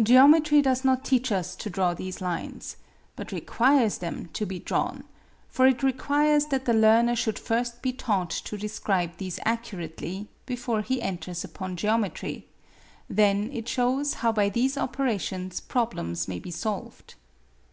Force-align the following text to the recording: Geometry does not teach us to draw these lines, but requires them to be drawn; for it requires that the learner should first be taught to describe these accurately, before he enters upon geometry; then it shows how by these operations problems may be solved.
Geometry 0.00 0.62
does 0.62 0.84
not 0.84 1.04
teach 1.04 1.32
us 1.32 1.56
to 1.56 1.68
draw 1.68 1.92
these 1.94 2.20
lines, 2.20 2.76
but 3.16 3.32
requires 3.32 3.98
them 3.98 4.30
to 4.32 4.46
be 4.46 4.60
drawn; 4.60 5.02
for 5.48 5.66
it 5.66 5.82
requires 5.82 6.46
that 6.46 6.64
the 6.64 6.72
learner 6.72 7.16
should 7.16 7.40
first 7.40 7.82
be 7.82 7.92
taught 7.92 8.30
to 8.30 8.56
describe 8.56 9.16
these 9.16 9.40
accurately, 9.44 10.28
before 10.46 10.80
he 10.80 11.02
enters 11.02 11.42
upon 11.42 11.74
geometry; 11.74 12.46
then 13.10 13.50
it 13.52 13.66
shows 13.68 14.14
how 14.14 14.30
by 14.30 14.48
these 14.48 14.78
operations 14.78 15.58
problems 15.58 16.28
may 16.28 16.38
be 16.38 16.52
solved. 16.52 17.16